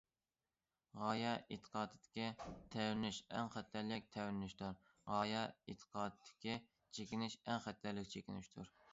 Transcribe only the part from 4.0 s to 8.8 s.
تەۋرىنىشتۇر، غايە- ئېتىقادتىكى چېكىنىش ئەڭ خەتەرلىك چېكىنىشتۇر.